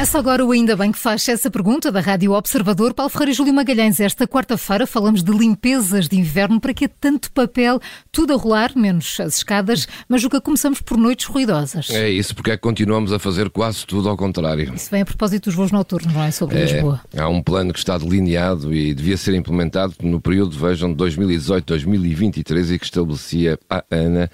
Começa 0.00 0.18
agora 0.18 0.42
o 0.42 0.50
Ainda 0.50 0.74
Bem 0.76 0.90
que 0.92 0.98
faz 0.98 1.28
essa 1.28 1.50
pergunta 1.50 1.92
da 1.92 2.00
Rádio 2.00 2.32
Observador. 2.32 2.94
Paulo 2.94 3.10
Ferreira 3.10 3.32
e 3.32 3.34
Júlio 3.34 3.52
Magalhães, 3.52 4.00
esta 4.00 4.26
quarta-feira 4.26 4.86
falamos 4.86 5.22
de 5.22 5.30
limpezas 5.30 6.08
de 6.08 6.16
inverno. 6.18 6.58
Para 6.58 6.72
que 6.72 6.88
tanto 6.88 7.30
papel? 7.30 7.78
Tudo 8.10 8.32
a 8.32 8.36
rolar, 8.36 8.72
menos 8.74 9.20
as 9.20 9.36
escadas, 9.36 9.86
mas 10.08 10.24
o 10.24 10.30
que 10.30 10.40
começamos 10.40 10.80
por 10.80 10.96
noites 10.96 11.26
ruidosas. 11.26 11.90
É 11.90 12.08
isso, 12.08 12.34
porque 12.34 12.50
é 12.50 12.56
que 12.56 12.62
continuamos 12.62 13.12
a 13.12 13.18
fazer 13.18 13.50
quase 13.50 13.84
tudo 13.86 14.08
ao 14.08 14.16
contrário. 14.16 14.72
Isso 14.74 14.90
vem 14.90 15.02
a 15.02 15.04
propósito 15.04 15.50
dos 15.50 15.54
voos 15.54 15.70
noturnos, 15.70 16.14
não 16.14 16.24
é? 16.24 16.30
Sobre 16.30 16.56
É, 16.58 16.64
Lisboa. 16.64 17.02
há 17.18 17.28
um 17.28 17.42
plano 17.42 17.70
que 17.70 17.78
está 17.78 17.98
delineado 17.98 18.72
e 18.74 18.94
devia 18.94 19.18
ser 19.18 19.34
implementado 19.34 19.92
no 20.02 20.18
período, 20.18 20.56
vejam, 20.58 20.94
de 20.94 20.96
2018-2023 21.04 22.74
e 22.74 22.78
que 22.78 22.86
estabelecia 22.86 23.58
a 23.68 23.84
ANA 23.90 24.30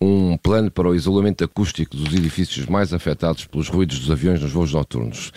um 0.00 0.36
plano 0.36 0.70
para 0.70 0.88
o 0.88 0.94
isolamento 0.94 1.42
acústico 1.42 1.96
dos 1.96 2.14
edifícios 2.14 2.66
mais 2.66 2.92
afetados 2.92 3.44
pelos 3.46 3.68
ruídos 3.68 3.98
dos 3.98 4.10
aviões 4.10 4.40
nos 4.40 4.52
voos 4.52 4.72
noturnos. 4.72 5.32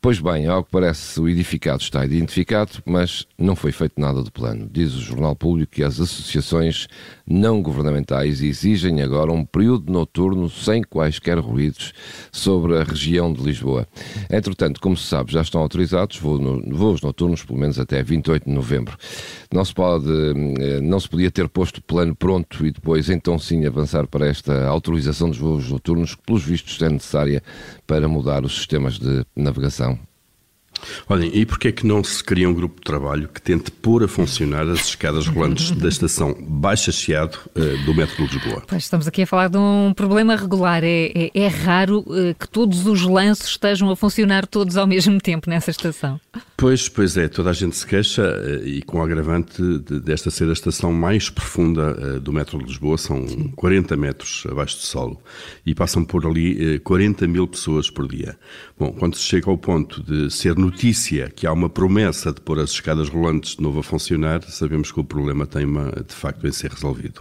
Pois 0.00 0.20
bem, 0.20 0.46
ao 0.46 0.62
que 0.62 0.70
parece, 0.70 1.20
o 1.20 1.28
edificado 1.28 1.82
está 1.82 2.04
identificado, 2.04 2.82
mas 2.86 3.26
não 3.36 3.56
foi 3.56 3.72
feito 3.72 4.00
nada 4.00 4.22
do 4.22 4.30
plano. 4.30 4.68
Diz 4.70 4.94
o 4.94 5.00
Jornal 5.00 5.34
Público 5.34 5.72
que 5.72 5.82
as 5.82 5.98
associações 5.98 6.86
não 7.26 7.60
governamentais 7.60 8.40
exigem 8.40 9.02
agora 9.02 9.32
um 9.32 9.44
período 9.44 9.92
noturno 9.92 10.48
sem 10.48 10.82
quaisquer 10.82 11.38
ruídos 11.38 11.92
sobre 12.30 12.78
a 12.78 12.84
região 12.84 13.32
de 13.32 13.42
Lisboa. 13.42 13.88
Entretanto, 14.30 14.80
como 14.80 14.96
se 14.96 15.06
sabe, 15.06 15.32
já 15.32 15.42
estão 15.42 15.60
autorizados 15.60 16.18
voos 16.18 17.00
noturnos, 17.00 17.42
pelo 17.42 17.58
menos 17.58 17.80
até 17.80 18.02
28 18.02 18.44
de 18.44 18.54
novembro. 18.54 18.96
Não 19.52 19.64
se 19.64 19.74
pode, 19.74 20.06
eh, 20.08 20.80
não 20.80 21.00
se 21.00 21.08
podia 21.08 21.30
ter 21.30 21.48
posto 21.48 21.78
o 21.78 21.82
plano 21.82 22.14
pronto 22.14 22.64
e 22.64 22.70
depois 22.70 23.08
então 23.08 23.38
sim 23.38 23.64
avançar 23.66 24.03
para 24.06 24.26
esta 24.26 24.66
autorização 24.66 25.28
dos 25.28 25.38
voos 25.38 25.70
noturnos, 25.70 26.14
que 26.14 26.22
pelos 26.22 26.42
vistos 26.44 26.80
é 26.82 26.88
necessária 26.88 27.42
para 27.86 28.06
mudar 28.08 28.44
os 28.44 28.54
sistemas 28.54 28.98
de 28.98 29.24
navegação. 29.36 29.98
Olhem, 31.08 31.30
e 31.32 31.46
porquê 31.46 31.68
é 31.68 31.72
que 31.72 31.86
não 31.86 32.02
se 32.04 32.22
cria 32.22 32.48
um 32.48 32.52
grupo 32.52 32.74
de 32.76 32.82
trabalho 32.82 33.28
que 33.28 33.40
tente 33.40 33.70
pôr 33.70 34.02
a 34.04 34.08
funcionar 34.08 34.68
as 34.68 34.88
escadas 34.88 35.26
rolantes 35.26 35.70
da 35.70 35.88
estação 35.88 36.36
Baixa 36.40 36.90
Chiado 36.92 37.38
eh, 37.54 37.76
do 37.86 37.94
metro 37.94 38.26
de 38.26 38.34
Lisboa? 38.34 38.62
Pois 38.66 38.82
estamos 38.82 39.06
aqui 39.06 39.22
a 39.22 39.26
falar 39.26 39.48
de 39.48 39.56
um 39.56 39.94
problema 39.94 40.34
regular. 40.36 40.82
É, 40.84 41.10
é- 41.14 41.30
é 41.32 41.46
raro 41.46 42.04
eh, 42.10 42.34
que 42.38 42.46
todos 42.48 42.86
os 42.86 43.02
lanços 43.02 43.46
estejam 43.50 43.88
a 43.88 43.96
funcionar 43.96 44.46
todos 44.46 44.76
ao 44.76 44.86
mesmo 44.86 45.18
tempo 45.20 45.48
nessa 45.48 45.70
estação. 45.70 46.20
Pois, 46.56 46.88
pois 46.88 47.16
é, 47.16 47.26
toda 47.26 47.50
a 47.50 47.52
gente 47.52 47.76
se 47.76 47.84
queixa 47.84 48.22
eh, 48.22 48.62
e 48.64 48.82
com 48.82 48.98
o 48.98 49.02
agravante 49.02 49.60
de- 49.60 49.98
desta 50.00 50.30
ser 50.30 50.48
a 50.48 50.52
estação 50.52 50.92
mais 50.92 51.28
profunda 51.28 51.96
eh, 52.00 52.18
do 52.20 52.32
metro 52.32 52.58
de 52.58 52.64
Lisboa, 52.66 52.96
são 52.96 53.26
40 53.56 53.96
metros 53.96 54.44
abaixo 54.48 54.76
do 54.76 54.82
solo 54.82 55.20
e 55.66 55.74
passam 55.74 56.04
por 56.04 56.24
ali 56.24 56.76
eh, 56.76 56.78
40 56.78 57.26
mil 57.26 57.48
pessoas 57.48 57.90
por 57.90 58.06
dia. 58.06 58.38
Bom, 58.78 58.92
quando 58.92 59.16
se 59.16 59.22
chega 59.24 59.50
ao 59.50 59.58
ponto 59.58 60.00
de 60.04 60.30
ser 60.32 60.56
notícia 60.56 61.28
que 61.34 61.44
há 61.44 61.52
uma 61.52 61.68
promessa 61.68 62.32
de 62.32 62.40
pôr 62.40 62.60
as 62.60 62.70
escadas 62.70 63.08
rolantes 63.08 63.56
de 63.56 63.62
novo 63.62 63.80
a 63.80 63.82
funcionar, 63.82 64.42
sabemos 64.44 64.92
que 64.92 65.00
o 65.00 65.04
problema 65.04 65.46
tem 65.46 65.64
uma, 65.64 65.90
de 66.06 66.14
facto 66.14 66.46
em 66.46 66.52
ser 66.52 66.70
resolvido. 66.70 67.20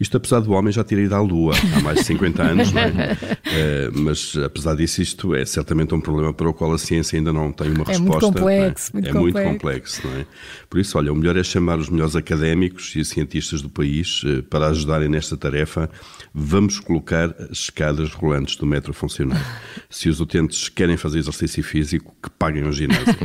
Isto 0.00 0.16
apesar 0.16 0.40
do 0.40 0.52
homem 0.52 0.72
já 0.72 0.82
ter 0.82 0.98
ido 0.98 1.14
à 1.14 1.20
Lua 1.20 1.54
há 1.76 1.80
mais 1.80 1.98
de 1.98 2.04
50 2.04 2.42
anos, 2.42 2.72
não 2.72 2.80
é? 2.80 3.18
Eh, 3.54 3.90
mas 3.92 4.34
apesar 4.42 4.74
disso, 4.74 5.02
isto 5.02 5.34
é 5.34 5.44
certamente 5.44 5.94
um 5.94 6.00
problema 6.00 6.32
para 6.32 6.48
o 6.48 6.54
qual 6.54 6.72
a 6.72 6.78
ciência 6.78 7.18
ainda 7.18 7.34
não 7.34 7.52
tem 7.52 7.70
uma 7.70 7.82
É 7.82 7.88
resposta. 7.88 8.32
Não 8.62 8.68
complexo, 8.70 8.90
muito 8.92 9.08
é 9.08 9.12
muito 9.12 9.34
complexo. 9.34 10.02
complexo, 10.02 10.08
não 10.08 10.16
é? 10.20 10.26
Por 10.68 10.80
isso, 10.80 10.98
olha, 10.98 11.12
o 11.12 11.16
melhor 11.16 11.36
é 11.36 11.42
chamar 11.42 11.78
os 11.78 11.88
melhores 11.88 12.16
académicos 12.16 12.94
e 12.96 13.04
cientistas 13.04 13.60
do 13.62 13.68
país 13.68 14.22
eh, 14.24 14.42
para 14.42 14.66
ajudarem 14.68 15.08
nesta 15.08 15.36
tarefa. 15.36 15.90
Vamos 16.34 16.80
colocar 16.80 17.34
as 17.50 17.58
escadas 17.58 18.12
rolantes 18.12 18.56
do 18.56 18.66
metro 18.66 18.90
a 18.92 18.94
funcionar. 18.94 19.60
Se 19.90 20.08
os 20.08 20.20
utentes 20.20 20.68
querem 20.68 20.96
fazer 20.96 21.18
exercício 21.18 21.62
físico, 21.62 22.14
que 22.22 22.30
paguem 22.30 22.64
um 22.64 22.72
ginásio. 22.72 23.04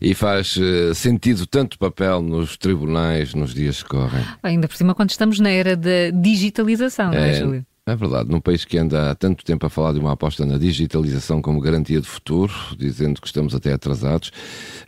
E 0.00 0.14
faz 0.14 0.56
eh, 0.56 0.94
sentido 0.94 1.46
tanto 1.46 1.78
papel 1.78 2.22
nos 2.22 2.56
tribunais 2.56 3.34
nos 3.34 3.52
dias 3.52 3.82
que 3.82 3.88
correm. 3.88 4.24
Ainda 4.42 4.68
por 4.68 4.76
cima, 4.76 4.94
quando 4.94 5.10
estamos 5.10 5.40
na 5.40 5.50
era 5.50 5.76
da 5.76 6.10
digitalização, 6.12 7.10
não 7.10 7.18
é, 7.18 7.30
É, 7.30 7.34
Júlio? 7.34 7.66
É 7.92 7.96
verdade, 7.96 8.30
num 8.30 8.40
país 8.40 8.64
que 8.64 8.76
anda 8.78 9.10
há 9.10 9.14
tanto 9.14 9.44
tempo 9.44 9.64
a 9.66 9.70
falar 9.70 9.92
de 9.92 9.98
uma 9.98 10.12
aposta 10.12 10.44
na 10.44 10.58
digitalização 10.58 11.40
como 11.40 11.60
garantia 11.60 12.00
de 12.00 12.06
futuro, 12.06 12.52
dizendo 12.76 13.20
que 13.20 13.26
estamos 13.26 13.54
até 13.54 13.72
atrasados, 13.72 14.30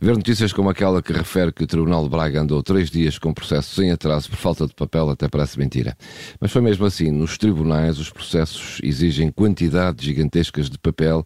ver 0.00 0.16
notícias 0.16 0.52
como 0.52 0.68
aquela 0.70 1.02
que 1.02 1.12
refere 1.12 1.52
que 1.52 1.64
o 1.64 1.66
Tribunal 1.66 2.02
de 2.02 2.10
Braga 2.10 2.40
andou 2.40 2.62
três 2.62 2.90
dias 2.90 3.18
com 3.18 3.32
processos 3.32 3.78
em 3.78 3.90
atraso 3.90 4.28
por 4.30 4.36
falta 4.36 4.66
de 4.66 4.74
papel 4.74 5.08
até 5.10 5.28
parece 5.28 5.58
mentira. 5.58 5.96
Mas 6.40 6.50
foi 6.52 6.60
mesmo 6.62 6.84
assim, 6.86 7.10
nos 7.10 7.38
tribunais 7.38 7.98
os 7.98 8.10
processos 8.10 8.78
exigem 8.82 9.30
quantidades 9.30 10.04
gigantescas 10.04 10.68
de 10.68 10.78
papel 10.78 11.24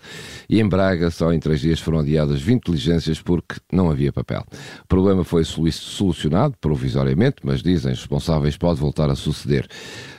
e 0.49 0.61
em 0.61 0.69
Braga 0.69 1.11
só 1.11 1.33
em 1.33 1.41
três 1.41 1.61
dias 1.61 1.81
foram 1.81 2.01
adiadas 2.01 2.41
20 2.41 2.65
diligências 2.67 3.21
porque 3.21 3.57
não 3.73 3.91
havia 3.91 4.13
papel. 4.13 4.45
O 4.83 4.87
problema 4.87 5.25
foi 5.25 5.45
solu- 5.45 5.73
solucionado 5.73 6.55
provisoriamente, 6.61 7.37
mas 7.43 7.63
dizem 7.63 7.93
responsáveis 7.93 8.57
pode 8.57 8.81
voltar 8.81 9.11
a 9.11 9.15
suceder. 9.15 9.67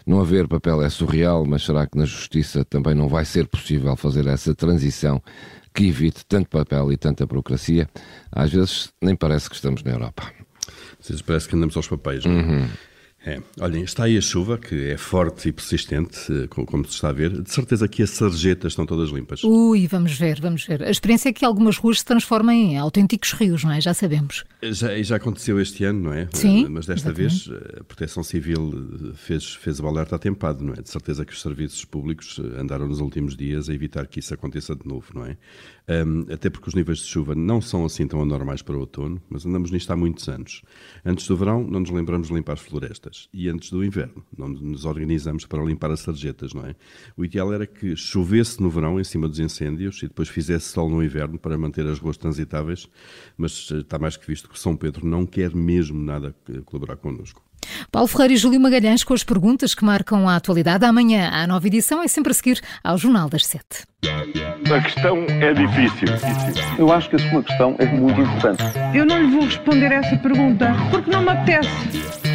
Não 0.05 0.21
haver 0.21 0.47
papel 0.47 0.81
é 0.83 0.89
surreal, 0.89 1.45
mas 1.45 1.63
será 1.63 1.87
que 1.87 1.97
na 1.97 2.05
Justiça 2.05 2.63
também 2.63 2.93
não 2.93 3.07
vai 3.07 3.25
ser 3.25 3.47
possível 3.47 3.95
fazer 3.95 4.27
essa 4.27 4.53
transição 4.53 5.21
que 5.73 5.87
evite 5.87 6.23
tanto 6.27 6.49
papel 6.49 6.91
e 6.91 6.97
tanta 6.97 7.25
burocracia? 7.25 7.89
Às 8.31 8.51
vezes 8.51 8.93
nem 9.01 9.15
parece 9.15 9.49
que 9.49 9.55
estamos 9.55 9.81
na 9.83 9.91
Europa. 9.91 10.31
Vocês 10.99 11.21
parece 11.21 11.47
que 11.47 11.55
andamos 11.55 11.75
aos 11.75 11.87
papéis, 11.87 12.23
não 12.25 12.33
é? 12.33 12.69
É. 13.27 13.41
Olhem, 13.59 13.83
está 13.83 14.03
aí 14.03 14.17
a 14.17 14.21
chuva, 14.21 14.55
que 14.55 14.89
é 14.91 14.97
forte 14.97 15.49
e 15.49 15.51
persistente, 15.51 16.31
eh, 16.31 16.45
co- 16.47 16.63
como 16.63 16.85
se 16.85 16.91
está 16.93 17.09
a 17.09 17.11
ver. 17.11 17.41
De 17.41 17.49
certeza 17.51 17.87
que 17.87 18.03
as 18.03 18.11
sarjetas 18.11 18.73
estão 18.73 18.85
todas 18.85 19.09
limpas. 19.09 19.43
Ui, 19.43 19.87
vamos 19.87 20.13
ver, 20.15 20.39
vamos 20.39 20.63
ver. 20.63 20.83
A 20.83 20.91
experiência 20.91 21.29
é 21.29 21.33
que 21.33 21.43
algumas 21.43 21.77
ruas 21.77 21.99
se 21.99 22.05
transformem 22.05 22.73
em 22.73 22.77
autênticos 22.77 23.31
rios, 23.33 23.63
não 23.63 23.71
é? 23.71 23.81
Já 23.81 23.95
sabemos. 23.95 24.43
Já, 24.61 25.01
já 25.01 25.15
aconteceu 25.15 25.59
este 25.59 25.83
ano, 25.85 26.01
não 26.03 26.13
é? 26.13 26.27
Sim, 26.33 26.65
Eh, 26.65 26.69
Mas 26.69 26.85
desta 26.85 27.11
vez 27.11 27.49
eh, 27.51 27.79
a 27.79 27.83
Proteção 27.83 28.21
Civil 28.21 28.71
eh, 29.09 29.13
fez, 29.15 29.55
fez 29.55 29.79
o 29.79 29.87
alerta 29.87 30.15
atempado, 30.15 30.63
não 30.63 30.73
é? 30.73 30.81
De 30.83 30.89
certeza 30.91 31.25
que 31.25 31.33
os 31.33 31.41
serviços 31.41 31.83
públicos 31.83 32.39
eh, 32.39 32.61
andaram 32.61 32.87
nos 32.87 32.99
últimos 32.99 33.35
dias 33.35 33.69
a 33.69 33.73
evitar 33.73 34.05
que 34.05 34.19
isso 34.19 34.35
aconteça 34.35 34.75
de 34.75 34.87
novo, 34.87 35.07
não 35.15 35.25
é? 35.25 35.35
Ahm, 35.87 36.25
até 36.31 36.49
porque 36.49 36.69
os 36.69 36.75
níveis 36.75 36.99
de 36.99 37.05
chuva 37.05 37.33
não 37.33 37.59
são 37.59 37.85
assim 37.85 38.07
tão 38.07 38.21
anormais 38.21 38.61
para 38.61 38.75
o 38.75 38.79
outono, 38.81 39.19
mas 39.29 39.45
andamos 39.47 39.71
nisto 39.71 39.89
há 39.91 39.95
muitos 39.95 40.27
anos. 40.29 40.61
Antes 41.03 41.27
do 41.27 41.35
verão, 41.37 41.63
não 41.63 41.79
nos 41.79 41.89
lembramos 41.91 42.27
de 42.27 42.33
limpar 42.35 42.53
as 42.53 42.59
florestas. 42.59 43.14
E 43.33 43.49
antes 43.49 43.69
do 43.69 43.83
inverno, 43.83 44.23
não 44.37 44.47
nos 44.47 44.85
organizamos 44.85 45.45
para 45.45 45.63
limpar 45.63 45.91
as 45.91 46.01
sarjetas, 46.01 46.53
não 46.53 46.65
é? 46.65 46.75
O 47.15 47.25
ideal 47.25 47.53
era 47.53 47.65
que 47.65 47.95
chovesse 47.95 48.61
no 48.61 48.69
verão 48.69 48.99
em 48.99 49.03
cima 49.03 49.27
dos 49.27 49.39
incêndios 49.39 50.01
e 50.03 50.07
depois 50.07 50.29
fizesse 50.29 50.67
sol 50.69 50.89
no 50.89 51.03
inverno 51.03 51.37
para 51.37 51.57
manter 51.57 51.85
as 51.87 51.99
ruas 51.99 52.17
transitáveis, 52.17 52.87
mas 53.37 53.69
eh, 53.71 53.79
está 53.79 53.97
mais 53.97 54.17
que 54.17 54.27
visto 54.27 54.49
que 54.49 54.59
São 54.59 54.75
Pedro 54.75 55.05
não 55.05 55.25
quer 55.25 55.55
mesmo 55.55 55.99
nada 56.01 56.35
eh, 56.49 56.61
colaborar 56.65 56.97
connosco. 56.97 57.45
Paulo 57.91 58.07
Ferreira 58.07 58.33
e 58.33 58.37
Júlio 58.37 58.59
Magalhães 58.59 59.03
com 59.03 59.13
as 59.13 59.23
perguntas 59.23 59.73
que 59.73 59.83
marcam 59.83 60.27
a 60.27 60.35
atualidade. 60.35 60.85
Amanhã, 60.85 61.29
a 61.31 61.47
nova 61.47 61.65
edição 61.67 62.01
é 62.01 62.07
sempre 62.07 62.31
a 62.31 62.33
seguir 62.35 62.61
ao 62.83 62.97
Jornal 62.97 63.29
das 63.29 63.45
Sete. 63.45 63.85
A 64.71 64.81
questão 64.81 65.25
é 65.27 65.53
difícil. 65.53 66.07
Eu 66.77 66.91
acho 66.91 67.09
que 67.09 67.15
a 67.15 67.29
sua 67.29 67.43
questão 67.43 67.75
é 67.79 67.85
muito 67.85 68.21
importante. 68.21 68.63
Eu 68.93 69.05
não 69.05 69.21
lhe 69.21 69.31
vou 69.31 69.45
responder 69.45 69.91
essa 69.91 70.15
pergunta 70.17 70.73
porque 70.91 71.09
não 71.09 71.21
me 71.21 71.29
apetece. 71.29 72.34